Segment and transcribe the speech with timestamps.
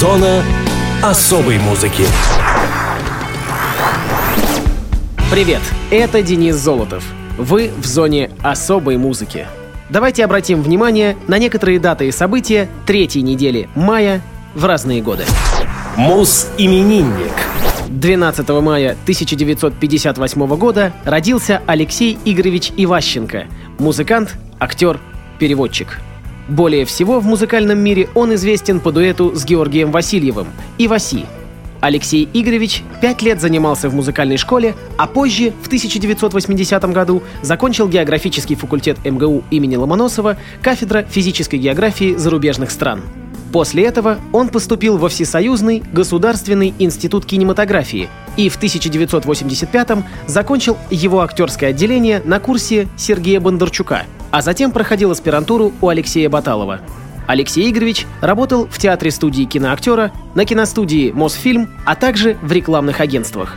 [0.00, 0.44] Зона
[1.02, 2.04] особой музыки.
[5.30, 7.02] Привет, это Денис Золотов.
[7.38, 9.46] Вы в зоне особой музыки.
[9.88, 14.20] Давайте обратим внимание на некоторые даты и события третьей недели мая
[14.54, 15.24] в разные годы.
[15.96, 17.32] Мус-именинник.
[17.88, 23.46] 12 мая 1958 года родился Алексей Игоревич Иващенко,
[23.78, 25.00] музыкант, актер,
[25.38, 26.00] переводчик.
[26.48, 30.46] Более всего в музыкальном мире он известен по дуэту с Георгием Васильевым
[30.78, 31.26] «Иваси».
[31.80, 38.56] Алексей Игоревич пять лет занимался в музыкальной школе, а позже, в 1980 году, закончил географический
[38.56, 43.02] факультет МГУ имени Ломоносова, кафедра физической географии зарубежных стран.
[43.52, 51.70] После этого он поступил во Всесоюзный государственный институт кинематографии и в 1985-м закончил его актерское
[51.70, 56.80] отделение на курсе Сергея Бондарчука, а затем проходил аспирантуру у Алексея Баталова.
[57.26, 63.56] Алексей Игоревич работал в театре-студии киноактера, на киностудии «Мосфильм», а также в рекламных агентствах.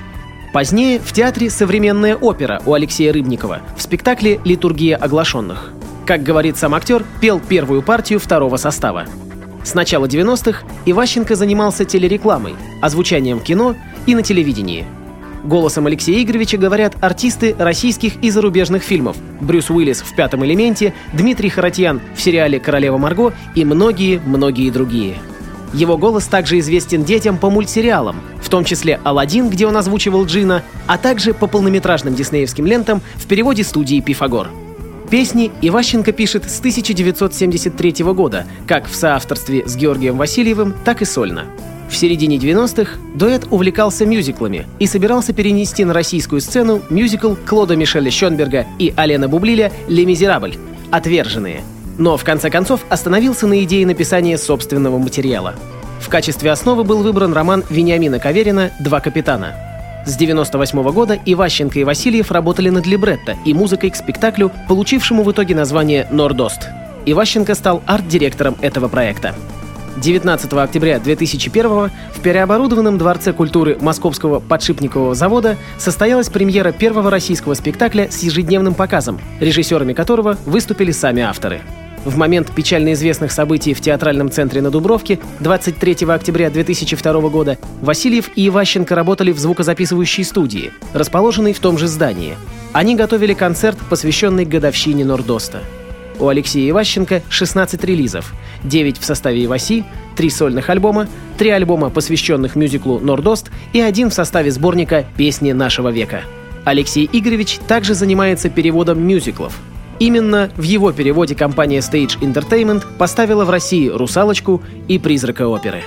[0.51, 5.71] Позднее в театре «Современная опера» у Алексея Рыбникова в спектакле «Литургия оглашенных».
[6.07, 9.05] Как говорит сам актер, пел первую партию второго состава.
[9.63, 13.75] С начала 90-х Иващенко занимался телерекламой, озвучанием кино
[14.07, 14.87] и на телевидении.
[15.43, 21.49] Голосом Алексея Игоревича говорят артисты российских и зарубежных фильмов Брюс Уиллис в «Пятом элементе», Дмитрий
[21.49, 25.15] Харатьян в сериале «Королева Марго» и многие-многие другие.
[25.73, 30.63] Его голос также известен детям по мультсериалам, в том числе «Аладдин», где он озвучивал Джина,
[30.87, 34.47] а также по полнометражным диснеевским лентам в переводе студии «Пифагор».
[35.09, 41.45] Песни Иващенко пишет с 1973 года, как в соавторстве с Георгием Васильевым, так и сольно.
[41.89, 48.11] В середине 90-х дуэт увлекался мюзиклами и собирался перенести на российскую сцену мюзикл Клода Мишеля
[48.11, 50.55] Шонберга и Алена Бублиля «Ле Мизерабль»
[50.91, 51.63] «Отверженные».
[51.97, 55.55] Но в конце концов остановился на идее написания собственного материала.
[55.99, 59.55] В качестве основы был выбран роман Вениамина Каверина «Два капитана».
[60.05, 65.23] С 98 -го года Иващенко и Васильев работали над либретто и музыкой к спектаклю, получившему
[65.23, 66.69] в итоге название «Нордост».
[67.05, 69.35] Иващенко стал арт-директором этого проекта.
[69.97, 71.91] 19 октября 2001 в
[72.21, 79.93] переоборудованном Дворце культуры Московского подшипникового завода состоялась премьера первого российского спектакля с ежедневным показом, режиссерами
[79.93, 81.61] которого выступили сами авторы.
[82.05, 88.29] В момент печально известных событий в театральном центре на Дубровке 23 октября 2002 года Васильев
[88.35, 92.35] и Иващенко работали в звукозаписывающей студии, расположенной в том же здании.
[92.71, 95.61] Они готовили концерт, посвященный годовщине Нордоста.
[96.19, 99.85] У Алексея Иващенко 16 релизов, 9 в составе Иваси,
[100.17, 101.07] 3 сольных альбома,
[101.37, 106.23] 3 альбома, посвященных мюзиклу «Нордост» и один в составе сборника «Песни нашего века».
[106.65, 109.57] Алексей Игоревич также занимается переводом мюзиклов.
[109.99, 115.83] Именно в его переводе компания Stage Entertainment поставила в России «Русалочку» и «Призрака оперы».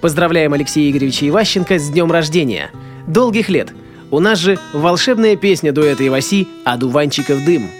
[0.00, 2.70] Поздравляем Алексея Игоревича Иващенко с днем рождения!
[3.06, 3.72] Долгих лет!
[4.10, 7.70] У нас же волшебная песня дуэта Иваси «Одуванчиков дым».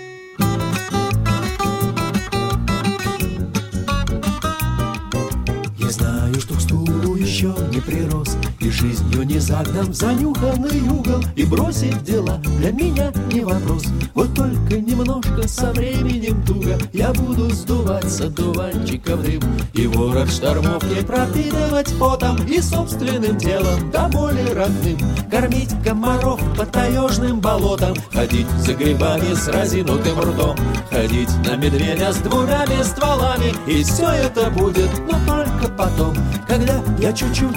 [8.80, 13.84] Жизнью не в занюханный угол И бросить дела для меня не вопрос.
[14.14, 19.42] Вот только немножко со временем туго Я буду сдуваться дуванчиком дым
[19.74, 24.98] И ворот штормов не пропитывать потом И собственным телом до боли родным.
[25.30, 30.56] Кормить комаров по таежным болотам Ходить за грибами с разинутым ртом
[30.90, 36.14] Ходить на медведя с двумя стволами И все это будет, но только потом
[36.48, 37.56] Когда я чуть-чуть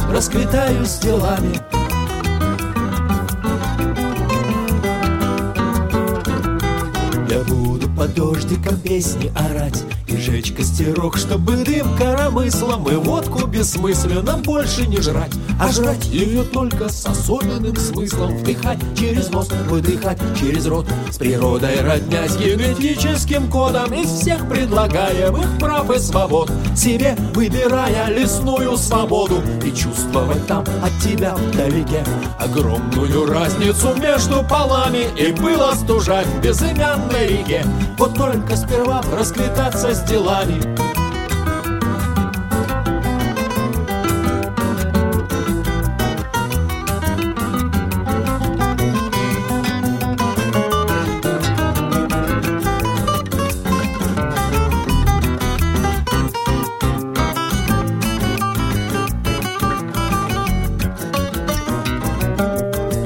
[1.13, 1.53] расквитаю с делами
[7.29, 9.83] Я буду под дождиком песни орать.
[10.07, 15.31] И жечь костерок, чтобы дым коромыслом И водку бессмысленно больше не жрать.
[15.59, 18.37] А жрать ее только с особенным смыслом.
[18.37, 20.85] Вдыхать через нос, выдыхать через рот.
[21.09, 26.51] С природой роднясь генетическим кодом Из всех предлагаемых прав и свобод.
[26.75, 29.41] Себе выбирая лесную свободу.
[29.65, 32.03] И чувствовать там от тебя вдалеке
[32.39, 35.07] Огромную разницу между полами.
[35.17, 37.65] И было стужать в безымянной реке
[37.97, 41.02] Вот только сперва расквитаться с делами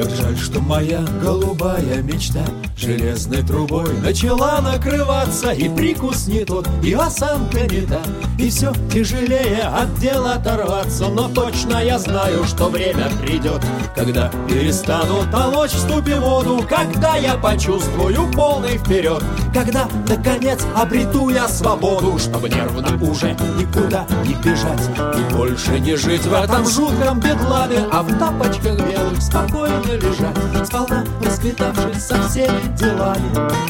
[0.07, 2.45] Как жаль, что моя голубая мечта
[2.77, 5.51] Железной трубой начала накрываться.
[5.51, 8.01] И прикус не тот, и осанка не та.
[8.38, 11.07] И все тяжелее от дела оторваться.
[11.09, 13.62] Но точно я знаю, что время придет
[13.95, 16.63] Когда перестану толочь в ступе воду.
[16.69, 19.24] Когда я почувствую полный вперед
[19.54, 24.89] Когда, наконец, обрету я свободу Чтобы нервно уже никуда не бежать.
[25.18, 31.05] И больше не жить в этом жутком бедламе А в тапочках белых спокойно лежать Сполна
[31.23, 33.67] расквитавшись со всеми делами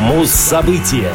[0.00, 1.12] Муз-события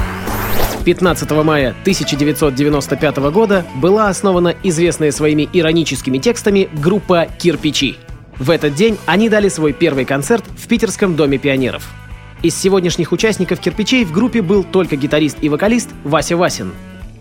[0.88, 7.98] 15 мая 1995 года была основана известная своими ироническими текстами группа «Кирпичи».
[8.40, 11.90] В этот день они дали свой первый концерт в Питерском Доме пионеров.
[12.42, 16.72] Из сегодняшних участников «Кирпичей» в группе был только гитарист и вокалист Вася Васин.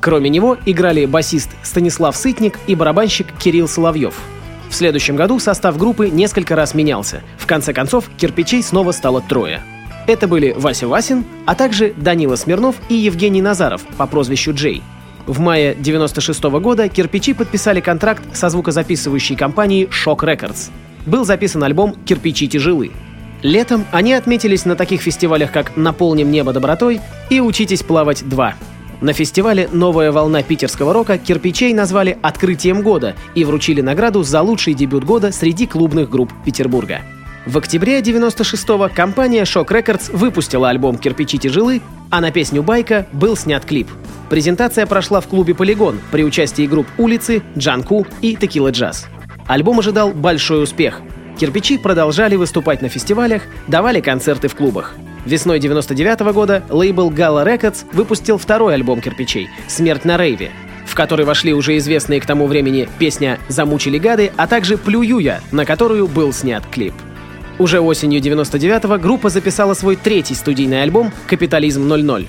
[0.06, 4.14] Кроме него играли басист Станислав Сытник и барабанщик Кирилл Соловьев.
[4.70, 7.22] В следующем году состав группы несколько раз менялся.
[7.38, 9.64] В конце концов, «Кирпичей» снова стало трое.
[10.06, 14.80] Это были Вася Васин, а также Данила Смирнов и Евгений Назаров по прозвищу Джей.
[15.26, 20.70] В мае 96 года «Кирпичи» подписали контракт со звукозаписывающей компанией Shock Records.
[21.04, 22.92] Был записан альбом «Кирпичи тяжелы»,
[23.42, 28.54] Летом они отметились на таких фестивалях, как «Наполним небо добротой» и «Учитесь плавать 2».
[29.00, 34.74] На фестивале «Новая волна питерского рока» кирпичей назвали «Открытием года» и вручили награду за лучший
[34.74, 37.02] дебют года среди клубных групп Петербурга.
[37.44, 43.36] В октябре 96-го компания Shock Records выпустила альбом «Кирпичи тяжелы», а на песню «Байка» был
[43.36, 43.88] снят клип.
[44.30, 49.06] Презентация прошла в клубе «Полигон» при участии групп «Улицы», «Джанку» и «Текила Джаз».
[49.46, 51.02] Альбом ожидал большой успех—
[51.38, 54.94] Кирпичи продолжали выступать на фестивалях, давали концерты в клубах.
[55.26, 60.52] Весной 99 -го года лейбл Gala Records выпустил второй альбом кирпичей «Смерть на рейве»,
[60.86, 65.40] в который вошли уже известные к тому времени песня «Замучили гады», а также «Плюю я»,
[65.50, 66.94] на которую был снят клип.
[67.58, 72.26] Уже осенью 99-го группа записала свой третий студийный альбом «Капитализм 00».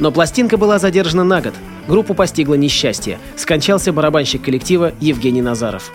[0.00, 1.54] Но пластинка была задержана на год.
[1.86, 3.18] Группу постигло несчастье.
[3.36, 5.92] Скончался барабанщик коллектива Евгений Назаров.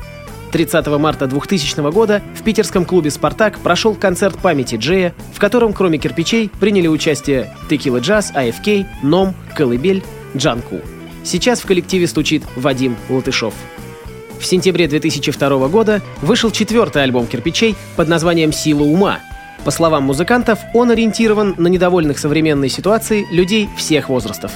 [0.56, 5.98] 30 марта 2000 года в питерском клубе «Спартак» прошел концерт памяти Джея, в котором кроме
[5.98, 10.02] кирпичей приняли участие Текила Джаз, АФК, Ном, Колыбель,
[10.34, 10.80] Джанку.
[11.26, 13.54] Сейчас в коллективе стучит Вадим Латышов.
[14.40, 19.20] В сентябре 2002 года вышел четвертый альбом «Кирпичей» под названием «Сила ума».
[19.66, 24.54] По словам музыкантов, он ориентирован на недовольных современной ситуацией людей всех возрастов.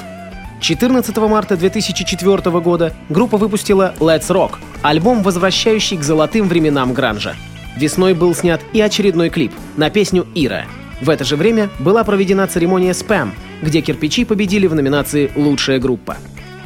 [0.60, 7.36] 14 марта 2004 года группа выпустила Let's Rock, альбом, возвращающий к золотым временам гранжа.
[7.78, 10.66] Весной был снят и очередной клип на песню «Ира».
[11.02, 16.18] В это же время была проведена церемония «Спэм», где кирпичи победили в номинации «Лучшая группа».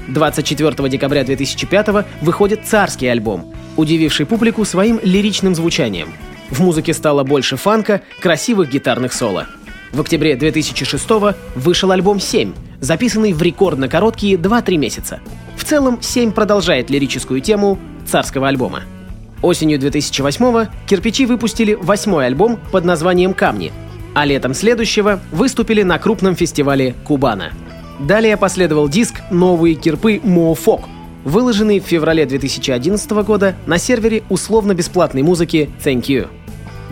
[0.08, 6.14] 24 декабря 2005 выходит царский альбом, удививший публику своим лиричным звучанием.
[6.50, 9.48] В музыке стало больше фанка, красивых гитарных соло.
[9.92, 11.08] В октябре 2006
[11.56, 12.54] вышел альбом «7»,
[12.84, 15.20] записанный в рекордно короткие 2-3 месяца.
[15.56, 18.82] В целом, «7» продолжает лирическую тему царского альбома.
[19.42, 23.72] Осенью 2008 кирпичи выпустили восьмой альбом под названием «Камни»,
[24.14, 27.54] а летом следующего выступили на крупном фестивале «Кубана».
[28.00, 30.90] Далее последовал диск «Новые кирпы Мофок»,
[31.24, 36.28] выложенный в феврале 2011 года на сервере условно-бесплатной музыки Thank You.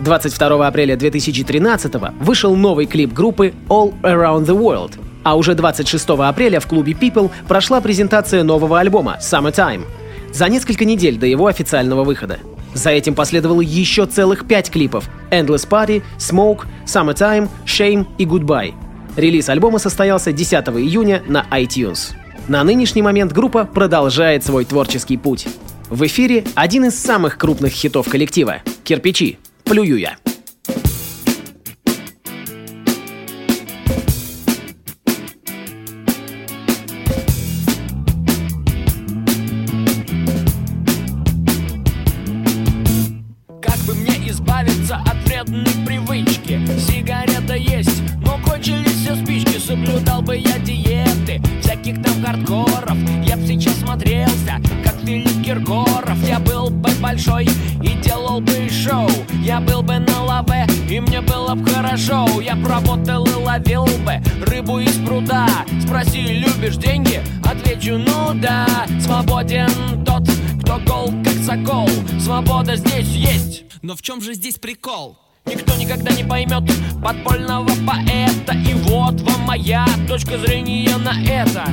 [0.00, 6.60] 22 апреля 2013 вышел новый клип группы All Around the World, а уже 26 апреля
[6.60, 9.84] в клубе People прошла презентация нового альбома Summertime
[10.32, 12.38] за несколько недель до его официального выхода.
[12.74, 18.74] За этим последовало еще целых пять клипов Endless Party, Smoke, Summertime, Shame и Goodbye.
[19.16, 22.12] Релиз альбома состоялся 10 июня на iTunes.
[22.48, 25.46] На нынешний момент группа продолжает свой творческий путь.
[25.90, 30.16] В эфире один из самых крупных хитов коллектива— «Кирпичи», плюю я.
[62.52, 65.48] Я б работал и ловил бы рыбу из пруда.
[65.80, 67.22] Спроси, любишь деньги?
[67.42, 68.66] Отвечу, ну да
[69.00, 70.28] Свободен тот,
[70.60, 71.88] кто гол, как сокол.
[72.20, 73.64] Свобода здесь есть.
[73.80, 75.16] Но в чем же здесь прикол?
[75.46, 76.70] Никто никогда не поймет
[77.02, 78.52] подпольного поэта.
[78.52, 81.64] И вот вам моя точка зрения на это.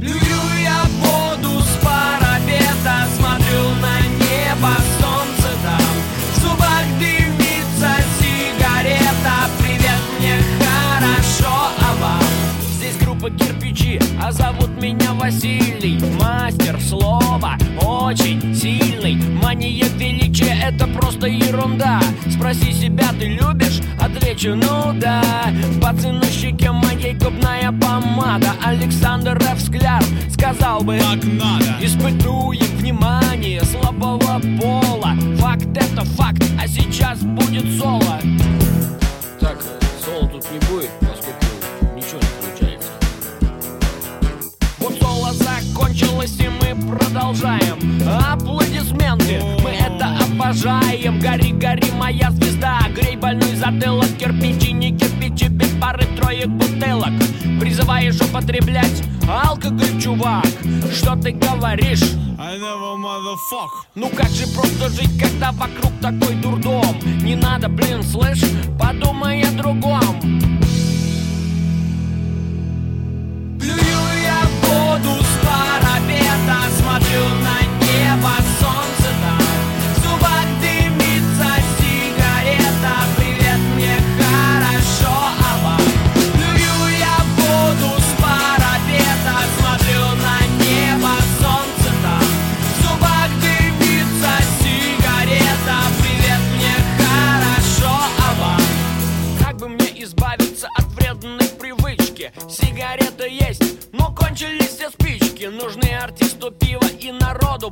[0.00, 3.95] Плюю я в воду с парапета Смотрю на
[13.86, 15.98] кирпичи, а зовут меня Василий.
[16.20, 19.16] Мастер слова, очень сильный.
[19.42, 22.00] Мания величия, это просто ерунда.
[22.30, 23.80] Спроси себя, ты любишь?
[24.00, 25.22] Отвечу, ну да.
[25.80, 28.52] Пацы на щеке моей губная помада.
[28.64, 29.60] Александр Ф.
[29.60, 31.64] Скляр сказал бы Так надо.
[31.80, 35.14] Испытуем внимание слабого пола.
[35.38, 38.20] Факт это факт, а сейчас будет соло
[39.40, 39.62] Так,
[40.04, 41.45] соло тут не будет, поскольку
[46.16, 47.76] закончилось и мы продолжаем.
[48.30, 51.20] Аплодисменты, мы это обожаем.
[51.20, 52.80] Гори, гори, моя звезда.
[52.94, 57.12] Грей больной затылок, кирпичи, не кирпичи Без пары троек бутылок.
[57.60, 60.46] Призываешь употреблять алкоголь, чувак.
[60.92, 62.02] Что ты говоришь?
[62.38, 63.70] I never motherfuck.
[63.94, 66.96] Ну как же просто жить, когда вокруг такой дурдом?
[67.22, 68.44] Не надо, блин, слышь,
[68.78, 70.55] подумай о другом
[76.98, 77.45] парапета Смотрю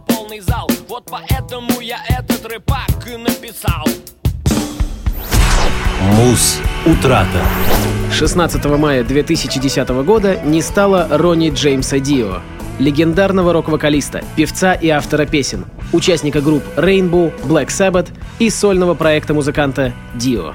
[0.06, 3.84] полный зал Вот поэтому я этот рэпак и написал
[6.16, 7.40] Муз утрата.
[8.12, 12.40] 16 мая 2010 года не стало Ронни Джеймса Дио,
[12.78, 18.08] легендарного рок-вокалиста, певца и автора песен, участника групп Rainbow, Black Sabbath
[18.38, 20.54] и сольного проекта музыканта Дио.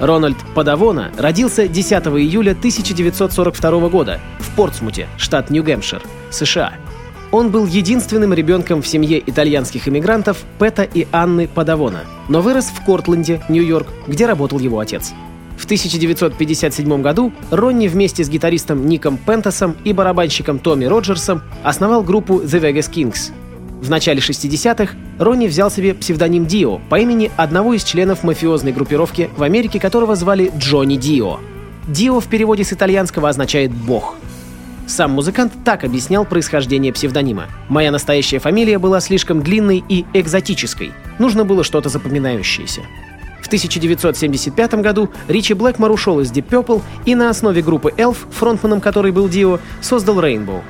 [0.00, 6.72] Рональд Падавона родился 10 июля 1942 года в Портсмуте, штат Нью-Гэмпшир, США.
[7.30, 12.84] Он был единственным ребенком в семье итальянских иммигрантов Пэта и Анны Падавона, но вырос в
[12.84, 15.12] Кортленде, Нью-Йорк, где работал его отец.
[15.58, 22.40] В 1957 году Ронни вместе с гитаристом Ником Пентасом и барабанщиком Томми Роджерсом основал группу
[22.40, 23.32] The Vegas Kings.
[23.82, 29.28] В начале 60-х Ронни взял себе псевдоним Дио по имени одного из членов мафиозной группировки
[29.36, 31.38] в Америке, которого звали Джонни Дио.
[31.86, 34.16] Дио в переводе с итальянского означает «бог».
[34.88, 37.48] Сам музыкант так объяснял происхождение псевдонима.
[37.68, 40.92] «Моя настоящая фамилия была слишком длинной и экзотической.
[41.18, 42.80] Нужно было что-то запоминающееся».
[43.42, 48.80] В 1975 году Ричи Блэкмор ушел из Deep Purple и на основе группы Elf, фронтманом
[48.80, 50.62] которой был Дио, создал Rainbow.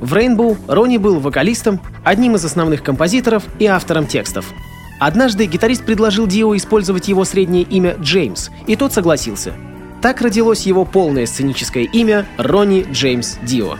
[0.00, 4.46] В Rainbow Ронни был вокалистом, одним из основных композиторов и автором текстов.
[4.98, 9.52] Однажды гитарист предложил Дио использовать его среднее имя Джеймс, и тот согласился.
[10.06, 13.74] Так родилось его полное сценическое имя Ронни Джеймс Дио.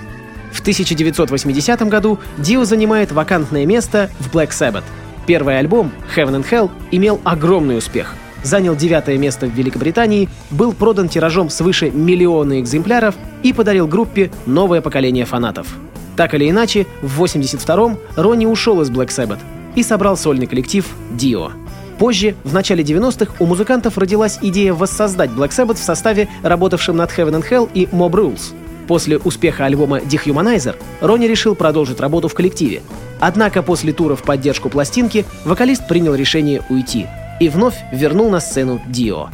[0.50, 4.82] В 1980 году Дио занимает вакантное место в Black Sabbath.
[5.24, 8.16] Первый альбом Heaven and Hell имел огромный успех.
[8.42, 13.14] Занял девятое место в Великобритании, был продан тиражом свыше миллиона экземпляров
[13.44, 15.68] и подарил группе новое поколение фанатов.
[16.16, 19.38] Так или иначе, в 82-м Ронни ушел из Black Sabbath
[19.76, 21.52] и собрал сольный коллектив Dio.
[21.98, 27.10] Позже, в начале 90-х, у музыкантов родилась идея воссоздать Black Sabbath в составе, работавшем над
[27.10, 28.54] Heaven and Hell и Mob Rules.
[28.86, 32.82] После успеха альбома Dehumanizer Ронни решил продолжить работу в коллективе.
[33.18, 37.06] Однако после тура в поддержку пластинки вокалист принял решение уйти
[37.40, 39.28] и вновь вернул на сцену Dio.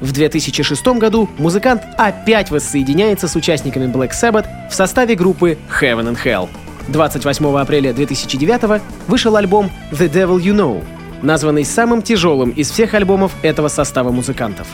[0.00, 6.18] В 2006 году музыкант опять воссоединяется с участниками Black Sabbath в составе группы Heaven and
[6.22, 6.48] Hell.
[6.88, 10.84] 28 апреля 2009 вышел альбом The Devil You Know,
[11.22, 14.68] названный самым тяжелым из всех альбомов этого состава музыкантов.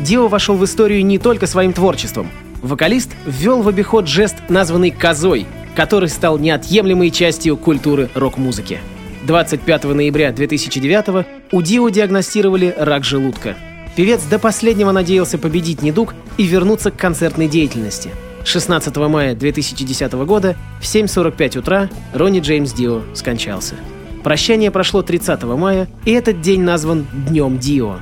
[0.00, 2.28] Дио вошел в историю не только своим творчеством.
[2.62, 8.80] Вокалист ввел в обиход жест, названный «козой», который стал неотъемлемой частью культуры рок-музыки.
[9.26, 13.56] 25 ноября 2009 у Дио диагностировали рак желудка.
[13.96, 18.10] Певец до последнего надеялся победить недуг и вернуться к концертной деятельности.
[18.44, 23.76] 16 мая 2010 года в 7.45 утра Ронни Джеймс Дио скончался.
[24.24, 27.96] Прощание прошло 30 мая, и этот день назван Днем Дио.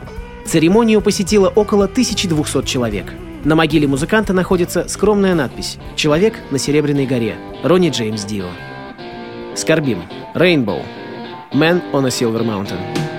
[0.47, 3.13] Церемонию посетило около 1200 человек.
[3.45, 7.35] На могиле музыканта находится скромная надпись «Человек на Серебряной горе.
[7.65, 8.47] Ронни Джеймс Дио».
[9.57, 10.05] Скорбим.
[10.37, 10.83] Rainbow.
[11.53, 13.12] Man on a Silver Mountain.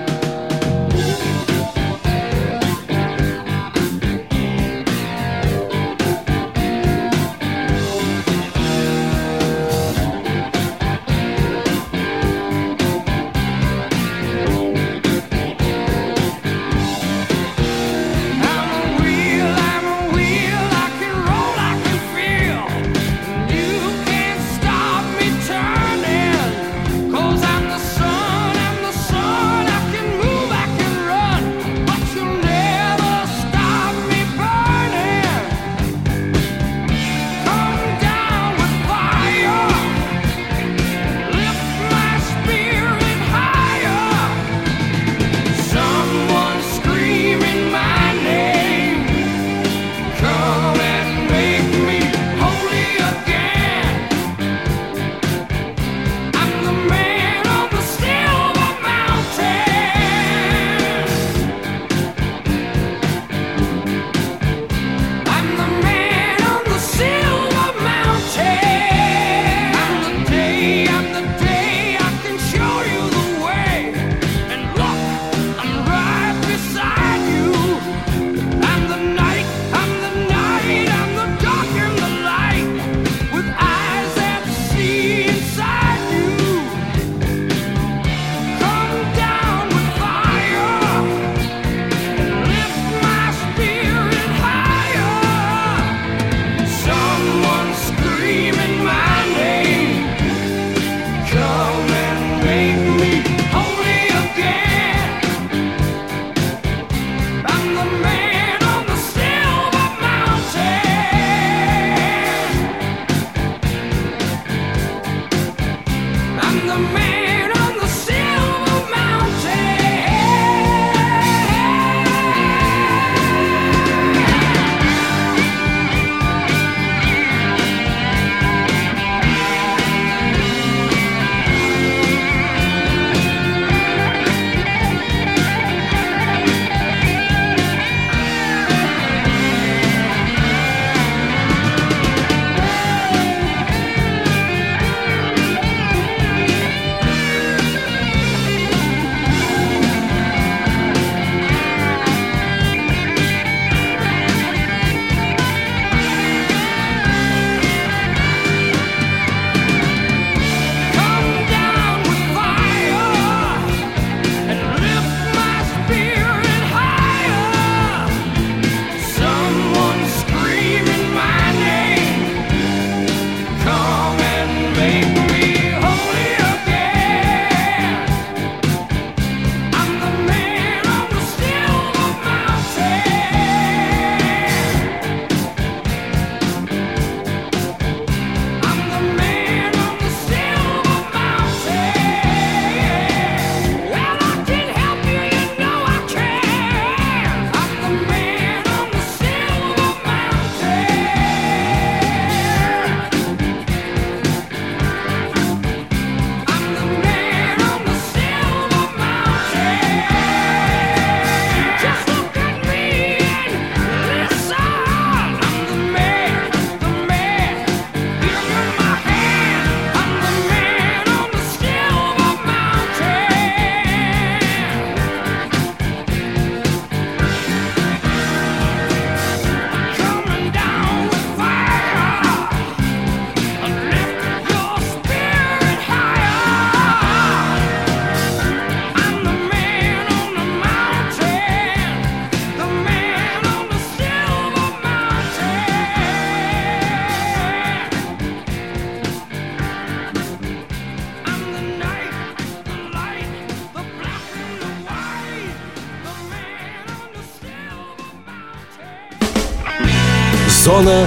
[260.74, 261.06] Зона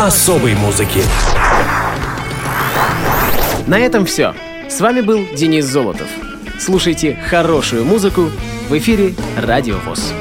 [0.00, 1.00] особой музыки.
[3.68, 4.34] На этом все.
[4.68, 6.08] С вами был Денис Золотов.
[6.58, 8.32] Слушайте хорошую музыку
[8.68, 10.12] в эфире Радио ВОЗ.